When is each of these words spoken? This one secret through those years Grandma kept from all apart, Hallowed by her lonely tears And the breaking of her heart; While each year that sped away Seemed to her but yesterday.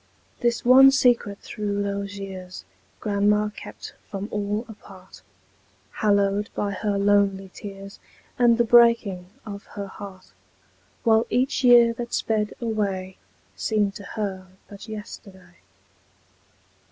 This 0.39 0.65
one 0.65 0.89
secret 0.89 1.37
through 1.43 1.83
those 1.83 2.17
years 2.17 2.65
Grandma 2.99 3.49
kept 3.49 3.93
from 4.09 4.27
all 4.31 4.65
apart, 4.67 5.21
Hallowed 5.91 6.49
by 6.55 6.71
her 6.71 6.97
lonely 6.97 7.51
tears 7.53 7.99
And 8.39 8.57
the 8.57 8.63
breaking 8.63 9.27
of 9.45 9.65
her 9.77 9.85
heart; 9.85 10.31
While 11.03 11.27
each 11.29 11.63
year 11.63 11.93
that 11.93 12.15
sped 12.15 12.55
away 12.59 13.17
Seemed 13.55 13.93
to 13.93 14.03
her 14.17 14.47
but 14.67 14.87
yesterday. 14.87 15.57